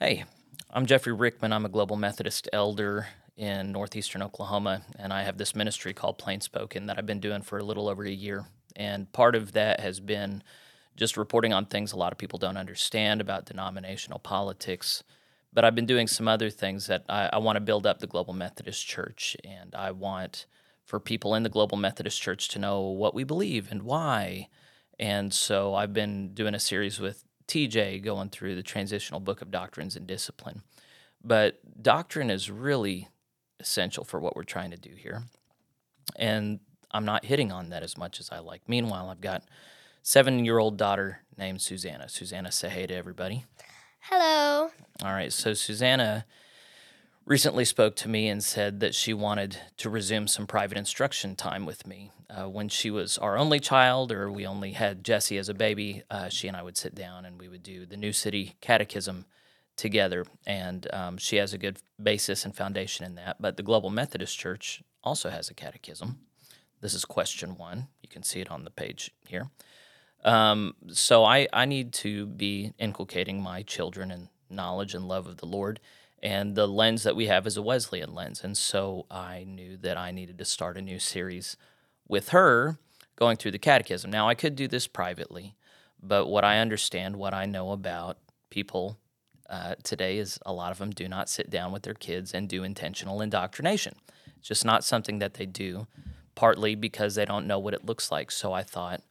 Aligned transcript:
Hey, 0.00 0.26
I'm 0.70 0.86
Jeffrey 0.86 1.12
Rickman. 1.12 1.52
I'm 1.52 1.64
a 1.64 1.68
Global 1.68 1.96
Methodist 1.96 2.48
elder 2.52 3.08
in 3.36 3.72
northeastern 3.72 4.22
Oklahoma, 4.22 4.82
and 4.96 5.12
I 5.12 5.24
have 5.24 5.38
this 5.38 5.56
ministry 5.56 5.92
called 5.92 6.18
Plain 6.18 6.40
Spoken 6.40 6.86
that 6.86 6.96
I've 6.96 7.04
been 7.04 7.18
doing 7.18 7.42
for 7.42 7.58
a 7.58 7.64
little 7.64 7.88
over 7.88 8.04
a 8.04 8.10
year. 8.10 8.44
And 8.76 9.12
part 9.12 9.34
of 9.34 9.54
that 9.54 9.80
has 9.80 9.98
been 9.98 10.44
just 10.94 11.16
reporting 11.16 11.52
on 11.52 11.66
things 11.66 11.90
a 11.90 11.96
lot 11.96 12.12
of 12.12 12.18
people 12.18 12.38
don't 12.38 12.56
understand 12.56 13.20
about 13.20 13.46
denominational 13.46 14.20
politics. 14.20 15.02
But 15.52 15.64
I've 15.64 15.74
been 15.74 15.84
doing 15.84 16.06
some 16.06 16.28
other 16.28 16.48
things 16.48 16.86
that 16.86 17.04
I, 17.08 17.30
I 17.32 17.38
want 17.38 17.56
to 17.56 17.60
build 17.60 17.84
up 17.84 17.98
the 17.98 18.06
Global 18.06 18.34
Methodist 18.34 18.86
Church, 18.86 19.36
and 19.42 19.74
I 19.74 19.90
want 19.90 20.46
for 20.84 21.00
people 21.00 21.34
in 21.34 21.42
the 21.42 21.48
Global 21.48 21.76
Methodist 21.76 22.22
Church 22.22 22.46
to 22.50 22.60
know 22.60 22.82
what 22.82 23.14
we 23.14 23.24
believe 23.24 23.66
and 23.72 23.82
why. 23.82 24.46
And 24.96 25.34
so 25.34 25.74
I've 25.74 25.92
been 25.92 26.34
doing 26.34 26.54
a 26.54 26.60
series 26.60 27.00
with 27.00 27.24
TJ 27.48 28.02
going 28.02 28.28
through 28.28 28.54
the 28.54 28.62
transitional 28.62 29.20
book 29.20 29.42
of 29.42 29.50
doctrines 29.50 29.96
and 29.96 30.06
discipline. 30.06 30.62
But 31.24 31.58
doctrine 31.82 32.30
is 32.30 32.50
really 32.50 33.08
essential 33.58 34.04
for 34.04 34.20
what 34.20 34.36
we're 34.36 34.44
trying 34.44 34.70
to 34.70 34.76
do 34.76 34.90
here. 34.96 35.24
And 36.16 36.60
I'm 36.90 37.04
not 37.04 37.24
hitting 37.24 37.50
on 37.50 37.70
that 37.70 37.82
as 37.82 37.98
much 37.98 38.20
as 38.20 38.30
I 38.30 38.38
like. 38.38 38.62
Meanwhile, 38.68 39.08
I've 39.10 39.20
got 39.20 39.42
seven 40.02 40.44
year 40.44 40.58
old 40.58 40.76
daughter 40.76 41.20
named 41.36 41.60
Susanna. 41.60 42.08
Susanna, 42.08 42.52
say 42.52 42.68
hey 42.68 42.86
to 42.86 42.94
everybody. 42.94 43.44
Hello. 44.00 44.70
All 45.02 45.12
right. 45.12 45.32
So 45.32 45.54
Susanna 45.54 46.24
recently 47.28 47.64
spoke 47.66 47.94
to 47.94 48.08
me 48.08 48.26
and 48.26 48.42
said 48.42 48.80
that 48.80 48.94
she 48.94 49.12
wanted 49.12 49.58
to 49.76 49.90
resume 49.90 50.26
some 50.26 50.46
private 50.46 50.78
instruction 50.78 51.36
time 51.36 51.66
with 51.66 51.86
me. 51.86 52.10
Uh, 52.30 52.48
when 52.48 52.70
she 52.70 52.90
was 52.90 53.18
our 53.18 53.36
only 53.36 53.60
child, 53.60 54.10
or 54.10 54.30
we 54.30 54.46
only 54.46 54.72
had 54.72 55.04
Jesse 55.04 55.36
as 55.36 55.50
a 55.50 55.54
baby, 55.54 56.02
uh, 56.10 56.30
she 56.30 56.48
and 56.48 56.56
I 56.56 56.62
would 56.62 56.78
sit 56.78 56.94
down 56.94 57.26
and 57.26 57.38
we 57.38 57.48
would 57.48 57.62
do 57.62 57.84
the 57.84 57.98
New 57.98 58.14
City 58.14 58.56
Catechism 58.62 59.26
together. 59.76 60.24
And 60.46 60.86
um, 60.92 61.18
she 61.18 61.36
has 61.36 61.52
a 61.52 61.58
good 61.58 61.78
basis 62.02 62.46
and 62.46 62.56
foundation 62.56 63.04
in 63.04 63.14
that. 63.16 63.36
But 63.40 63.58
the 63.58 63.62
Global 63.62 63.90
Methodist 63.90 64.38
Church 64.38 64.82
also 65.04 65.28
has 65.28 65.50
a 65.50 65.54
catechism. 65.54 66.20
This 66.80 66.94
is 66.94 67.04
question 67.04 67.56
one. 67.56 67.88
You 68.02 68.08
can 68.08 68.22
see 68.22 68.40
it 68.40 68.50
on 68.50 68.64
the 68.64 68.70
page 68.70 69.10
here. 69.26 69.50
Um, 70.24 70.74
so 70.88 71.24
I, 71.24 71.46
I 71.52 71.66
need 71.66 71.92
to 71.94 72.26
be 72.26 72.72
inculcating 72.78 73.42
my 73.42 73.62
children 73.62 74.10
in 74.10 74.30
knowledge 74.48 74.94
and 74.94 75.06
love 75.06 75.26
of 75.26 75.36
the 75.36 75.46
Lord 75.46 75.78
and 76.22 76.54
the 76.54 76.66
lens 76.66 77.02
that 77.04 77.16
we 77.16 77.26
have 77.26 77.46
is 77.46 77.56
a 77.56 77.62
Wesleyan 77.62 78.14
lens. 78.14 78.42
And 78.42 78.56
so 78.56 79.06
I 79.10 79.44
knew 79.44 79.76
that 79.78 79.96
I 79.96 80.10
needed 80.10 80.38
to 80.38 80.44
start 80.44 80.76
a 80.76 80.82
new 80.82 80.98
series 80.98 81.56
with 82.08 82.30
her 82.30 82.78
going 83.16 83.36
through 83.36 83.52
the 83.52 83.58
catechism. 83.58 84.10
Now, 84.10 84.28
I 84.28 84.34
could 84.34 84.56
do 84.56 84.68
this 84.68 84.86
privately, 84.86 85.54
but 86.02 86.26
what 86.26 86.44
I 86.44 86.58
understand, 86.58 87.16
what 87.16 87.34
I 87.34 87.46
know 87.46 87.72
about 87.72 88.18
people 88.50 88.98
uh, 89.48 89.76
today 89.82 90.18
is 90.18 90.38
a 90.44 90.52
lot 90.52 90.72
of 90.72 90.78
them 90.78 90.90
do 90.90 91.08
not 91.08 91.28
sit 91.28 91.50
down 91.50 91.72
with 91.72 91.82
their 91.82 91.94
kids 91.94 92.32
and 92.34 92.48
do 92.48 92.64
intentional 92.64 93.20
indoctrination. 93.20 93.94
It's 94.38 94.48
just 94.48 94.64
not 94.64 94.84
something 94.84 95.18
that 95.20 95.34
they 95.34 95.46
do, 95.46 95.86
partly 96.34 96.74
because 96.74 97.14
they 97.14 97.24
don't 97.24 97.46
know 97.46 97.58
what 97.58 97.74
it 97.74 97.84
looks 97.84 98.10
like. 98.10 98.30
So 98.30 98.52
I 98.52 98.62
thought 98.62 99.02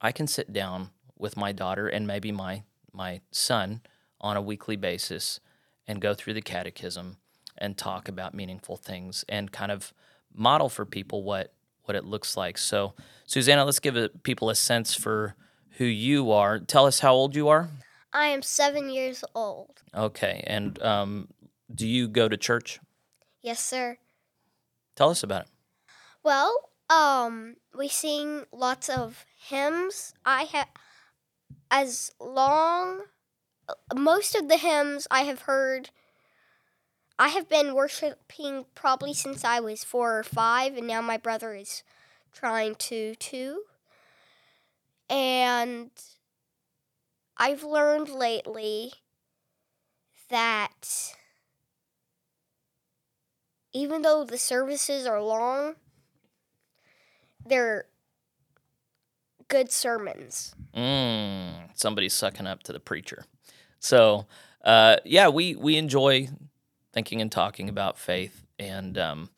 I 0.00 0.12
can 0.12 0.26
sit 0.26 0.52
down 0.52 0.90
with 1.16 1.36
my 1.36 1.52
daughter 1.52 1.88
and 1.88 2.06
maybe 2.06 2.32
my 2.32 2.62
my 2.92 3.20
son 3.30 3.80
on 4.20 4.36
a 4.36 4.42
weekly 4.42 4.76
basis 4.76 5.40
and 5.88 6.00
go 6.00 6.14
through 6.14 6.34
the 6.34 6.42
catechism 6.42 7.16
and 7.56 7.76
talk 7.76 8.08
about 8.08 8.34
meaningful 8.34 8.76
things 8.76 9.24
and 9.28 9.50
kind 9.50 9.72
of 9.72 9.92
model 10.32 10.68
for 10.68 10.84
people 10.84 11.24
what 11.24 11.52
what 11.84 11.96
it 11.96 12.04
looks 12.04 12.36
like. 12.36 12.58
So, 12.58 12.94
Susanna, 13.24 13.64
let's 13.64 13.80
give 13.80 13.96
a, 13.96 14.10
people 14.22 14.50
a 14.50 14.54
sense 14.54 14.94
for 14.94 15.34
who 15.78 15.86
you 15.86 16.30
are. 16.30 16.58
Tell 16.58 16.84
us 16.84 17.00
how 17.00 17.14
old 17.14 17.34
you 17.34 17.48
are. 17.48 17.70
I 18.12 18.26
am 18.26 18.42
seven 18.42 18.90
years 18.90 19.24
old. 19.34 19.82
Okay, 19.94 20.44
and 20.46 20.80
um, 20.82 21.28
do 21.74 21.86
you 21.86 22.06
go 22.06 22.28
to 22.28 22.36
church? 22.36 22.78
Yes, 23.40 23.64
sir. 23.64 23.96
Tell 24.96 25.08
us 25.08 25.22
about 25.22 25.42
it. 25.42 25.48
Well, 26.22 26.70
um, 26.90 27.56
we 27.76 27.88
sing 27.88 28.44
lots 28.52 28.90
of 28.90 29.24
hymns. 29.48 30.12
I 30.26 30.42
have 30.44 30.68
as 31.70 32.10
long 32.20 33.02
most 33.94 34.34
of 34.34 34.48
the 34.48 34.56
hymns 34.56 35.06
I 35.10 35.22
have 35.22 35.42
heard. 35.42 35.90
I 37.18 37.28
have 37.28 37.48
been 37.48 37.74
worshiping 37.74 38.66
probably 38.74 39.12
since 39.12 39.44
I 39.44 39.60
was 39.60 39.82
four 39.82 40.18
or 40.18 40.22
five, 40.22 40.76
and 40.76 40.86
now 40.86 41.00
my 41.00 41.16
brother 41.16 41.54
is 41.54 41.82
trying 42.32 42.76
to 42.76 43.16
too. 43.16 43.62
And 45.10 45.90
I've 47.36 47.64
learned 47.64 48.08
lately 48.08 48.92
that 50.30 51.14
even 53.72 54.02
though 54.02 54.24
the 54.24 54.38
services 54.38 55.06
are 55.06 55.22
long, 55.22 55.74
they're 57.44 57.86
good 59.48 59.72
sermons. 59.72 60.54
Mm, 60.76 61.70
somebody's 61.74 62.14
sucking 62.14 62.46
up 62.46 62.62
to 62.64 62.72
the 62.72 62.80
preacher. 62.80 63.24
So 63.78 64.26
uh, 64.64 64.96
yeah, 65.04 65.28
we 65.28 65.54
we 65.54 65.76
enjoy 65.76 66.28
thinking 66.92 67.20
and 67.20 67.30
talking 67.30 67.68
about 67.68 67.98
faith, 67.98 68.44
and 68.58 68.98
um, 68.98 69.30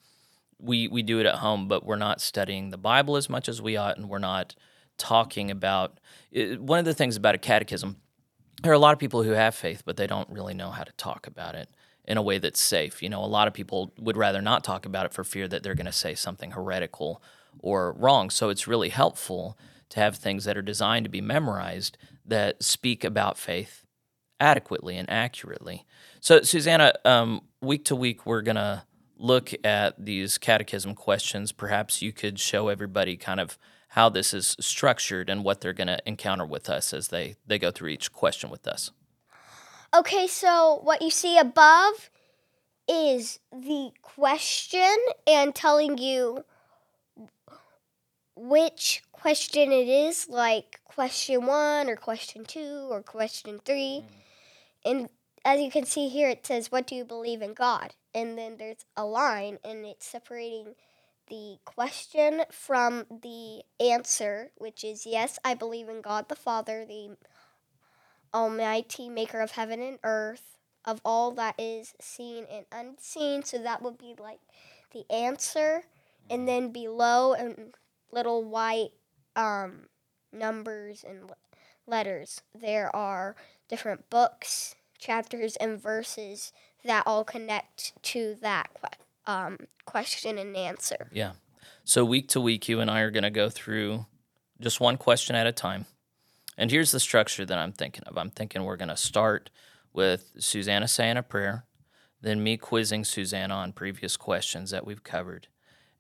we 0.59 0.89
we 0.89 1.03
do 1.03 1.21
it 1.21 1.27
at 1.27 1.37
home, 1.37 1.69
but 1.69 1.85
we're 1.85 1.97
not 1.97 2.21
studying 2.21 2.71
the 2.71 2.79
Bible 2.79 3.17
as 3.17 3.29
much 3.29 3.49
as 3.49 3.61
we 3.61 3.77
ought, 3.77 3.97
and 3.97 4.09
we're 4.09 4.19
not 4.19 4.55
talking 4.99 5.51
about 5.51 5.99
it, 6.31 6.61
one 6.61 6.79
of 6.79 6.85
the 6.85 6.95
things 6.95 7.17
about 7.17 7.35
a 7.35 7.39
catechism. 7.39 7.97
There 8.63 8.73
are 8.73 8.75
a 8.75 8.79
lot 8.79 8.93
of 8.93 8.99
people 8.99 9.23
who 9.23 9.31
have 9.31 9.55
faith, 9.55 9.83
but 9.87 9.97
they 9.97 10.07
don't 10.07 10.29
really 10.29 10.53
know 10.53 10.71
how 10.71 10.85
to 10.85 10.93
talk 10.93 11.27
about 11.27 11.55
it 11.55 11.69
in 12.05 12.19
a 12.19 12.23
way 12.23 12.39
that's 12.39 12.61
safe. 12.61 13.03
You 13.03 13.09
know, 13.09 13.25
a 13.25 13.27
lot 13.27 13.49
of 13.49 13.55
people 13.55 13.93
would 13.99 14.17
rather 14.17 14.43
not 14.43 14.65
talk 14.65 14.85
about 14.85 15.07
it 15.07 15.15
for 15.15 15.25
fear 15.25 15.49
that 15.49 15.63
they're 15.63 15.75
going 15.75 15.87
to 15.87 15.93
say 15.93 16.15
something 16.15 16.51
heretical 16.51 17.23
or 17.61 17.93
wrong. 17.93 18.29
So 18.29 18.51
it's 18.51 18.69
really 18.69 18.91
helpful 18.91 19.57
to 19.91 20.01
have 20.01 20.17
things 20.17 20.45
that 20.45 20.59
are 20.59 20.63
designed 20.63 21.05
to 21.05 21.11
be 21.11 21.23
memorized 21.23 21.97
that 22.27 22.63
speak 22.63 23.03
about 23.03 23.39
faith 23.39 23.87
adequately 24.41 24.97
and 24.97 25.09
accurately. 25.09 25.85
So, 26.21 26.43
Susanna, 26.43 26.95
um, 27.05 27.43
week 27.61 27.85
to 27.87 27.97
week, 27.97 28.27
we're 28.27 28.43
going 28.43 28.57
to 28.57 28.83
look 29.17 29.53
at 29.63 30.03
these 30.03 30.39
catechism 30.39 30.95
questions. 30.95 31.53
Perhaps 31.53 32.03
you 32.03 32.13
could 32.13 32.41
show 32.41 32.69
everybody 32.69 33.17
kind 33.17 33.39
of 33.39 33.59
how 33.89 34.09
this 34.09 34.33
is 34.33 34.57
structured 34.61 35.29
and 35.29 35.45
what 35.45 35.61
they're 35.61 35.73
going 35.73 35.89
to 35.89 35.99
encounter 36.07 36.47
with 36.47 36.71
us 36.71 36.95
as 36.95 37.09
they, 37.09 37.37
they 37.47 37.59
go 37.59 37.71
through 37.71 37.91
each 37.91 38.13
question 38.13 38.49
with 38.49 38.67
us. 38.67 38.91
Okay, 39.95 40.27
so 40.27 40.81
what 40.83 41.03
you 41.03 41.11
see 41.11 41.37
above 41.37 42.11
is 42.89 43.41
the 43.53 43.91
question 44.03 44.97
and 45.27 45.55
telling 45.55 45.99
you 45.99 46.45
which 48.37 49.03
question 49.13 49.73
it 49.73 49.89
is, 49.89 50.29
like 50.29 50.81
question 50.85 51.45
one 51.45 51.91
or 51.91 51.97
question 51.97 52.45
two 52.45 52.87
or 52.91 53.03
question 53.03 53.61
3 53.65 53.77
mm-hmm 53.77 54.21
and 54.85 55.09
as 55.45 55.61
you 55.61 55.71
can 55.71 55.87
see 55.87 56.09
here, 56.09 56.29
it 56.29 56.47
says, 56.47 56.71
What 56.71 56.87
do 56.87 56.95
you 56.95 57.05
believe 57.05 57.43
in 57.43 57.55
God? 57.55 57.95
And 58.15 58.37
then 58.37 58.57
there's 58.59 58.85
a 58.97 59.05
line, 59.05 59.59
and 59.65 59.85
it's 59.87 60.07
separating 60.07 60.75
the 61.29 61.59
question 61.65 62.43
from 62.51 63.07
the 63.11 63.63
answer, 63.79 64.51
which 64.57 64.85
is, 64.85 65.07
Yes, 65.07 65.39
I 65.45 65.55
believe 65.55 65.89
in 65.89 66.01
God 66.01 66.29
the 66.29 66.37
Father, 66.37 66.85
the 66.85 67.17
Almighty 68.35 69.09
Maker 69.09 69.41
of 69.41 69.53
heaven 69.53 69.81
and 69.81 69.99
earth, 70.05 70.57
of 70.85 71.01
all 71.05 71.33
that 71.33 71.55
is 71.59 71.95
seen 72.01 72.47
and 72.51 72.67
unseen. 72.73 73.43
So 73.43 73.59
that 73.59 73.83
would 73.83 73.99
be 73.99 74.15
like 74.19 74.41
the 74.93 75.11
answer. 75.11 75.85
And 76.29 76.47
then 76.47 76.71
below, 76.71 77.33
and 77.33 77.75
little 78.13 78.45
white 78.45 78.91
um, 79.37 79.87
numbers 80.33 81.05
and 81.07 81.31
letters, 81.87 82.43
there 82.55 82.95
are 82.95 83.37
different 83.71 84.11
books, 84.11 84.75
chapters, 84.99 85.57
and 85.57 85.81
verses 85.81 86.53
that 86.85 87.05
all 87.07 87.25
connect 87.25 87.93
to 88.03 88.37
that 88.43 88.69
um, 89.27 89.59
question 89.87 90.37
and 90.37 90.57
answer. 90.57 91.09
Yeah. 91.13 91.33
So 91.85 92.05
week 92.05 92.29
to 92.31 92.41
week, 92.41 92.69
you 92.69 92.81
and 92.81 92.91
I 92.91 93.01
are 93.01 93.11
going 93.11 93.23
to 93.23 93.31
go 93.31 93.49
through 93.49 94.07
just 94.61 94.81
one 94.81 94.97
question 94.97 95.37
at 95.37 95.47
a 95.47 95.53
time. 95.53 95.87
And 96.59 96.71
here's 96.71 96.91
the 96.91 97.01
structure 97.01 97.47
that 97.47 97.59
I'm 97.59 97.73
thinking 97.73 98.05
of. 98.05 98.19
I'm 98.19 98.31
thinking 98.31 98.65
we're 98.65 98.77
going 98.77 98.89
to 98.89 98.97
start 98.97 99.51
with 99.93 100.33
Susanna 100.39 100.89
saying 100.89 101.17
a 101.17 101.23
prayer, 101.23 101.65
then 102.21 102.43
me 102.43 102.57
quizzing 102.57 103.05
Susanna 103.05 103.55
on 103.55 103.73
previous 103.73 104.17
questions 104.17 104.71
that 104.71 104.85
we've 104.85 105.03
covered, 105.03 105.49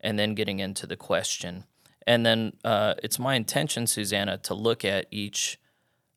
and 0.00 0.18
then 0.18 0.34
getting 0.34 0.58
into 0.58 0.86
the 0.86 0.96
question. 0.96 1.64
And 2.06 2.26
then 2.26 2.54
uh, 2.64 2.94
it's 3.02 3.18
my 3.18 3.34
intention, 3.34 3.86
Susanna, 3.86 4.38
to 4.38 4.54
look 4.54 4.84
at 4.84 5.06
each 5.10 5.59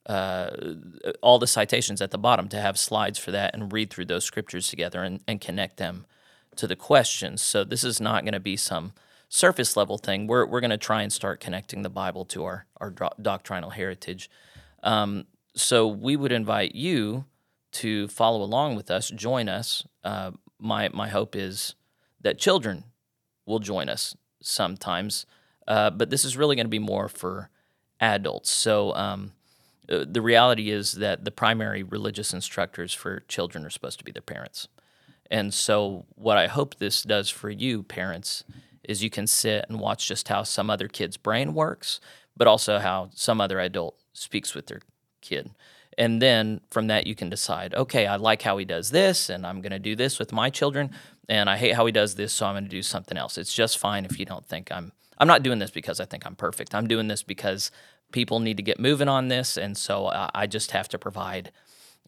uh, 0.05 0.49
all 1.21 1.39
the 1.39 1.47
citations 1.47 2.01
at 2.01 2.11
the 2.11 2.17
bottom 2.17 2.47
to 2.49 2.59
have 2.59 2.77
slides 2.77 3.17
for 3.17 3.31
that 3.31 3.53
and 3.53 3.71
read 3.71 3.89
through 3.89 4.05
those 4.05 4.25
scriptures 4.25 4.67
together 4.67 5.03
and, 5.03 5.21
and 5.27 5.39
connect 5.39 5.77
them 5.77 6.05
to 6.55 6.67
the 6.67 6.75
questions. 6.75 7.41
So 7.41 7.63
this 7.63 7.83
is 7.83 8.01
not 8.01 8.23
going 8.23 8.33
to 8.33 8.39
be 8.39 8.57
some 8.57 8.93
surface 9.29 9.75
level 9.75 9.97
thing. 9.97 10.27
We're, 10.27 10.45
we're 10.45 10.59
going 10.59 10.71
to 10.71 10.77
try 10.77 11.01
and 11.01 11.11
start 11.11 11.39
connecting 11.39 11.81
the 11.81 11.89
Bible 11.89 12.25
to 12.25 12.43
our, 12.43 12.65
our 12.77 12.93
doctrinal 13.21 13.71
heritage. 13.71 14.29
Um, 14.83 15.25
so 15.55 15.87
we 15.87 16.15
would 16.15 16.31
invite 16.31 16.75
you 16.75 17.25
to 17.73 18.07
follow 18.07 18.41
along 18.41 18.75
with 18.75 18.91
us, 18.91 19.09
join 19.09 19.49
us. 19.49 19.85
Uh, 20.03 20.31
my 20.59 20.89
my 20.89 21.09
hope 21.09 21.35
is 21.35 21.75
that 22.21 22.37
children 22.37 22.85
will 23.45 23.59
join 23.59 23.89
us 23.89 24.15
sometimes, 24.41 25.25
uh, 25.67 25.89
but 25.89 26.09
this 26.09 26.23
is 26.23 26.37
really 26.37 26.55
going 26.55 26.65
to 26.65 26.69
be 26.69 26.79
more 26.79 27.09
for 27.09 27.49
adults. 27.99 28.51
So 28.51 28.93
um, 28.95 29.31
uh, 29.89 30.05
the 30.07 30.21
reality 30.21 30.71
is 30.71 30.93
that 30.93 31.25
the 31.25 31.31
primary 31.31 31.83
religious 31.83 32.33
instructors 32.33 32.93
for 32.93 33.21
children 33.27 33.65
are 33.65 33.69
supposed 33.69 33.99
to 33.99 34.05
be 34.05 34.11
their 34.11 34.21
parents. 34.21 34.67
And 35.29 35.53
so, 35.53 36.05
what 36.15 36.37
I 36.37 36.47
hope 36.47 36.75
this 36.75 37.03
does 37.03 37.29
for 37.29 37.49
you, 37.49 37.83
parents, 37.83 38.43
is 38.83 39.03
you 39.03 39.09
can 39.09 39.27
sit 39.27 39.65
and 39.69 39.79
watch 39.79 40.07
just 40.07 40.27
how 40.27 40.43
some 40.43 40.69
other 40.69 40.87
kid's 40.87 41.17
brain 41.17 41.53
works, 41.53 41.99
but 42.35 42.47
also 42.47 42.79
how 42.79 43.09
some 43.13 43.39
other 43.41 43.59
adult 43.59 43.95
speaks 44.13 44.53
with 44.53 44.67
their 44.67 44.81
kid. 45.21 45.51
And 45.97 46.21
then 46.21 46.61
from 46.69 46.87
that, 46.87 47.07
you 47.07 47.15
can 47.15 47.29
decide, 47.29 47.73
okay, 47.73 48.07
I 48.07 48.15
like 48.15 48.41
how 48.41 48.57
he 48.57 48.65
does 48.65 48.91
this, 48.91 49.29
and 49.29 49.45
I'm 49.45 49.61
going 49.61 49.71
to 49.71 49.79
do 49.79 49.95
this 49.95 50.19
with 50.19 50.31
my 50.31 50.49
children. 50.49 50.91
And 51.29 51.49
I 51.49 51.57
hate 51.57 51.75
how 51.75 51.85
he 51.85 51.91
does 51.91 52.15
this, 52.15 52.33
so 52.33 52.45
I'm 52.45 52.53
going 52.53 52.65
to 52.65 52.69
do 52.69 52.81
something 52.81 53.17
else. 53.17 53.37
It's 53.37 53.53
just 53.53 53.77
fine 53.77 54.05
if 54.05 54.19
you 54.19 54.25
don't 54.25 54.45
think 54.47 54.71
I'm. 54.71 54.91
I'm 55.19 55.27
not 55.27 55.43
doing 55.43 55.59
this 55.59 55.71
because 55.71 55.99
I 55.99 56.05
think 56.05 56.25
I'm 56.25 56.35
perfect. 56.35 56.75
I'm 56.75 56.87
doing 56.87 57.07
this 57.07 57.23
because 57.23 57.71
people 58.13 58.39
need 58.39 58.55
to 58.57 58.63
get 58.63 58.79
moving 58.79 59.09
on 59.09 59.27
this, 59.27 59.57
and 59.57 59.77
so 59.77 60.09
I 60.33 60.47
just 60.47 60.71
have 60.71 60.87
to 60.89 60.97
provide 60.97 61.51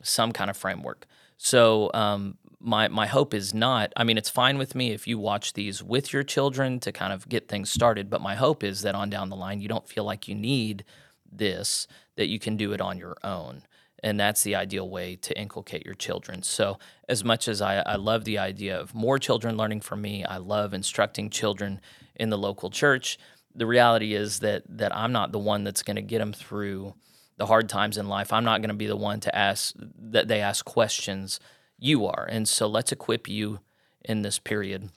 some 0.01 0.31
kind 0.31 0.49
of 0.49 0.55
framework. 0.55 1.05
So 1.37 1.91
um, 1.93 2.37
my 2.61 2.87
my 2.87 3.07
hope 3.07 3.33
is 3.33 3.53
not. 3.53 3.91
I 3.97 4.05
mean, 4.05 4.17
it's 4.17 4.29
fine 4.29 4.57
with 4.57 4.73
me 4.75 4.91
if 4.91 5.07
you 5.07 5.19
watch 5.19 5.53
these 5.53 5.83
with 5.83 6.13
your 6.13 6.23
children 6.23 6.79
to 6.81 6.93
kind 6.93 7.11
of 7.11 7.27
get 7.27 7.49
things 7.49 7.69
started. 7.69 8.09
But 8.09 8.21
my 8.21 8.35
hope 8.35 8.63
is 8.63 8.83
that 8.83 8.95
on 8.95 9.09
down 9.09 9.29
the 9.29 9.35
line, 9.35 9.59
you 9.59 9.67
don't 9.67 9.89
feel 9.89 10.05
like 10.05 10.29
you 10.29 10.35
need 10.35 10.85
this; 11.29 11.87
that 12.15 12.27
you 12.27 12.39
can 12.39 12.55
do 12.55 12.71
it 12.71 12.79
on 12.79 12.97
your 12.97 13.17
own 13.23 13.63
and 14.05 14.19
that's 14.19 14.43
the 14.43 14.55
ideal 14.55 14.87
way 14.87 15.15
to 15.15 15.35
inculcate 15.37 15.83
your 15.83 15.95
children. 15.95 16.43
So, 16.43 16.77
as 17.09 17.23
much 17.23 17.47
as 17.47 17.59
I, 17.59 17.77
I, 17.79 17.95
love 17.95 18.23
the 18.23 18.37
idea 18.37 18.79
of 18.79 18.93
more 18.93 19.17
children 19.17 19.57
learning 19.57 19.81
from 19.81 20.01
me, 20.01 20.23
I 20.23 20.37
love 20.37 20.75
instructing 20.75 21.31
children 21.31 21.81
in 22.15 22.29
the 22.29 22.37
local 22.37 22.69
church. 22.69 23.17
The 23.55 23.65
reality 23.65 24.13
is 24.13 24.39
that 24.39 24.63
that 24.69 24.95
I'm 24.95 25.11
not 25.11 25.31
the 25.31 25.39
one 25.39 25.63
that's 25.63 25.83
going 25.83 25.95
to 25.95 26.01
get 26.01 26.19
them 26.19 26.33
through 26.33 26.93
the 27.37 27.45
hard 27.45 27.69
times 27.69 27.97
in 27.97 28.07
life. 28.07 28.31
I'm 28.31 28.45
not 28.45 28.61
going 28.61 28.69
to 28.69 28.75
be 28.75 28.87
the 28.87 28.95
one 28.95 29.19
to 29.21 29.35
ask 29.35 29.73
that 29.99 30.27
they 30.27 30.41
ask 30.41 30.65
questions. 30.65 31.39
You 31.77 32.05
are, 32.05 32.25
and 32.29 32.47
so 32.47 32.67
let's 32.67 32.91
equip 32.91 33.27
you 33.27 33.59
in 34.03 34.21
this 34.21 34.39
period. 34.39 34.89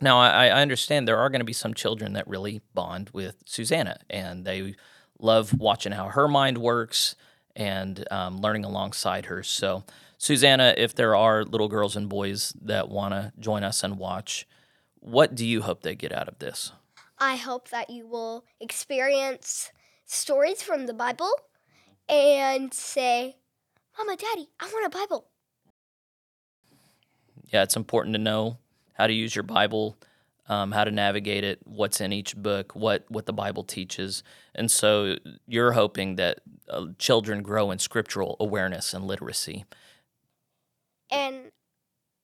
Now, 0.00 0.18
I, 0.18 0.46
I 0.46 0.62
understand 0.62 1.06
there 1.06 1.18
are 1.18 1.28
going 1.28 1.40
to 1.40 1.44
be 1.44 1.52
some 1.52 1.74
children 1.74 2.14
that 2.14 2.26
really 2.26 2.62
bond 2.74 3.10
with 3.12 3.36
Susanna, 3.44 3.98
and 4.08 4.44
they 4.44 4.74
love 5.18 5.52
watching 5.58 5.92
how 5.92 6.08
her 6.08 6.26
mind 6.26 6.58
works 6.58 7.14
and 7.54 8.06
um, 8.10 8.40
learning 8.40 8.64
alongside 8.64 9.26
her. 9.26 9.42
So, 9.42 9.84
Susanna, 10.16 10.74
if 10.76 10.94
there 10.94 11.14
are 11.14 11.44
little 11.44 11.68
girls 11.68 11.96
and 11.96 12.08
boys 12.08 12.52
that 12.62 12.88
want 12.88 13.12
to 13.14 13.32
join 13.38 13.62
us 13.62 13.84
and 13.84 13.98
watch, 13.98 14.46
what 15.00 15.34
do 15.34 15.46
you 15.46 15.62
hope 15.62 15.82
they 15.82 15.94
get 15.94 16.12
out 16.12 16.28
of 16.28 16.38
this? 16.38 16.72
I 17.20 17.36
hope 17.36 17.68
that 17.68 17.90
you 17.90 18.06
will 18.06 18.44
experience 18.60 19.70
stories 20.06 20.62
from 20.62 20.86
the 20.86 20.94
Bible 20.94 21.30
and 22.08 22.72
say, 22.72 23.36
Mama, 23.98 24.16
Daddy, 24.16 24.48
I 24.58 24.66
want 24.66 24.86
a 24.86 24.98
Bible. 24.98 25.26
Yeah, 27.48 27.62
it's 27.62 27.76
important 27.76 28.14
to 28.14 28.18
know 28.18 28.58
how 28.94 29.06
to 29.06 29.12
use 29.12 29.34
your 29.34 29.42
Bible 29.42 29.96
um, 30.50 30.72
how 30.72 30.82
to 30.82 30.90
navigate 30.90 31.44
it, 31.44 31.60
what's 31.64 32.00
in 32.00 32.12
each 32.12 32.36
book, 32.36 32.74
what 32.74 33.04
what 33.08 33.26
the 33.26 33.32
Bible 33.32 33.62
teaches, 33.62 34.24
and 34.52 34.68
so 34.68 35.16
you're 35.46 35.72
hoping 35.72 36.16
that 36.16 36.40
uh, 36.68 36.86
children 36.98 37.42
grow 37.42 37.70
in 37.70 37.78
scriptural 37.78 38.36
awareness 38.40 38.92
and 38.92 39.04
literacy. 39.04 39.64
And 41.08 41.52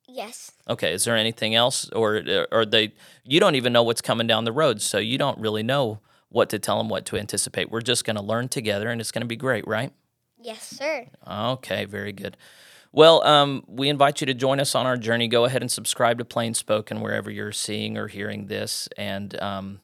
yes. 0.08 0.53
Okay. 0.69 0.93
Is 0.93 1.05
there 1.05 1.17
anything 1.17 1.55
else, 1.55 1.88
or 1.91 2.23
or 2.53 2.64
they 2.64 2.93
you 3.25 3.41
don't 3.41 3.55
even 3.55 3.73
know 3.73 3.82
what's 3.82 4.03
coming 4.03 4.26
down 4.26 4.44
the 4.44 4.53
road, 4.53 4.81
so 4.81 4.99
you 4.99 5.19
don't 5.19 5.38
really 5.38 5.62
know 5.62 6.00
what 6.29 6.49
to 6.50 6.58
tell 6.58 6.79
them, 6.79 6.88
what 6.88 7.06
to 7.06 7.17
anticipate. 7.17 7.70
We're 7.70 7.81
just 7.81 8.05
going 8.05 8.17
to 8.17 8.23
learn 8.23 8.49
together, 8.49 8.88
and 8.88 9.00
it's 9.00 9.12
going 9.12 9.23
to 9.23 9.29
be 9.29 9.37
great, 9.37 9.67
right? 9.67 9.93
Yes, 10.41 10.67
sir. 10.69 11.06
Okay. 11.26 11.85
Very 11.85 12.12
good. 12.12 12.37
Well, 12.93 13.23
um, 13.25 13.62
we 13.67 13.88
invite 13.88 14.20
you 14.20 14.26
to 14.26 14.35
join 14.35 14.58
us 14.58 14.75
on 14.75 14.87
our 14.87 14.97
journey. 14.97 15.29
Go 15.29 15.44
ahead 15.44 15.62
and 15.62 15.70
subscribe 15.70 16.19
to 16.19 16.25
Plain 16.25 16.55
Spoken 16.55 17.00
wherever 17.00 17.31
you're 17.31 17.53
seeing 17.53 17.99
or 17.99 18.08
hearing 18.08 18.47
this. 18.47 18.88
And 18.97 19.38
um, 19.43 19.81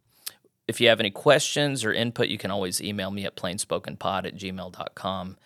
if 0.67 0.81
you 0.81 0.89
have 0.89 1.01
any 1.01 1.11
questions 1.11 1.85
or 1.85 1.93
input, 1.93 2.29
you 2.29 2.39
can 2.39 2.51
always 2.51 2.81
email 2.81 3.11
me 3.11 3.27
at 3.27 3.37
plainspokenpod 3.37 4.27
at 4.27 4.37
gmail.com. 4.37 5.37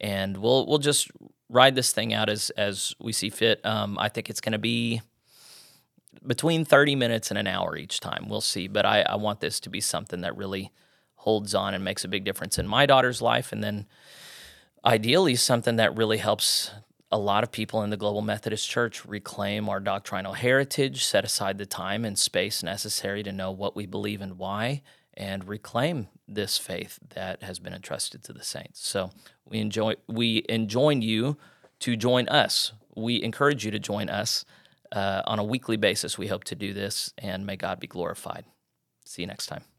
And 0.00 0.36
we'll 0.36 0.66
we'll 0.66 0.78
just 0.78 1.10
ride 1.56 1.74
this 1.74 1.92
thing 1.92 2.12
out 2.12 2.28
as 2.28 2.50
as 2.50 2.94
we 3.00 3.12
see 3.12 3.30
fit. 3.30 3.64
Um, 3.64 3.98
I 3.98 4.08
think 4.08 4.28
it's 4.30 4.40
going 4.40 4.52
to 4.52 4.58
be 4.58 5.00
between 6.26 6.64
30 6.64 6.94
minutes 6.96 7.30
and 7.30 7.38
an 7.38 7.46
hour 7.46 7.76
each 7.76 7.98
time. 8.00 8.26
We'll 8.28 8.40
see. 8.40 8.68
But 8.68 8.84
I, 8.84 9.02
I 9.02 9.16
want 9.16 9.40
this 9.40 9.58
to 9.60 9.70
be 9.70 9.80
something 9.80 10.20
that 10.20 10.36
really 10.36 10.70
holds 11.16 11.54
on 11.54 11.74
and 11.74 11.82
makes 11.82 12.04
a 12.04 12.08
big 12.08 12.24
difference 12.24 12.58
in 12.58 12.66
my 12.66 12.86
daughter's 12.86 13.22
life. 13.22 13.52
And 13.52 13.64
then 13.64 13.86
ideally, 14.84 15.34
something 15.34 15.76
that 15.76 15.96
really 15.96 16.18
helps 16.18 16.70
a 17.10 17.18
lot 17.18 17.42
of 17.42 17.52
people 17.52 17.82
in 17.82 17.90
the 17.90 17.96
Global 17.96 18.22
Methodist 18.22 18.68
Church 18.68 19.04
reclaim 19.06 19.68
our 19.68 19.80
doctrinal 19.80 20.34
heritage, 20.34 21.04
set 21.04 21.24
aside 21.24 21.56
the 21.58 21.66
time 21.66 22.04
and 22.04 22.18
space 22.18 22.62
necessary 22.62 23.22
to 23.22 23.32
know 23.32 23.50
what 23.50 23.76
we 23.76 23.86
believe 23.86 24.20
and 24.20 24.38
why, 24.38 24.82
and 25.14 25.48
reclaim 25.48 26.08
this 26.28 26.58
faith 26.58 26.98
that 27.14 27.42
has 27.42 27.58
been 27.58 27.72
entrusted 27.72 28.22
to 28.24 28.32
the 28.32 28.44
saints. 28.44 28.86
So 28.86 29.10
we 29.44 29.58
enjoy 29.58 29.94
we 30.06 30.44
enjoin 30.48 31.02
you 31.02 31.36
to 31.80 31.96
join 31.96 32.28
us. 32.28 32.72
We 32.96 33.22
encourage 33.22 33.64
you 33.64 33.70
to 33.70 33.78
join 33.78 34.08
us 34.08 34.44
uh, 34.92 35.22
on 35.26 35.38
a 35.38 35.44
weekly 35.44 35.76
basis. 35.76 36.18
We 36.18 36.28
hope 36.28 36.44
to 36.44 36.54
do 36.54 36.72
this, 36.72 37.12
and 37.18 37.44
may 37.46 37.56
God 37.56 37.80
be 37.80 37.86
glorified. 37.86 38.44
See 39.04 39.22
you 39.22 39.28
next 39.28 39.46
time. 39.46 39.75